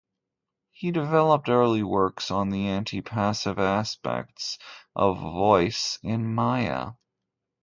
He 0.71 0.89
developed 0.89 1.47
early 1.47 1.83
works 1.83 2.31
on 2.31 2.49
the 2.49 2.65
antipassive 2.65 3.57
and 3.57 3.59
aspects 3.59 4.57
of 4.95 5.19
voice 5.21 5.99
in 6.01 6.33
Maya. 6.33 6.93